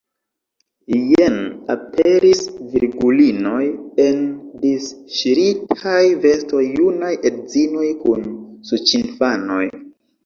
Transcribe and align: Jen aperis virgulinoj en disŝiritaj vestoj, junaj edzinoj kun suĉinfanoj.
Jen 1.09 1.35
aperis 1.73 2.41
virgulinoj 2.71 3.59
en 4.05 4.25
disŝiritaj 4.65 6.01
vestoj, 6.27 6.65
junaj 6.81 7.13
edzinoj 7.33 7.87
kun 8.05 8.29
suĉinfanoj. 8.73 9.65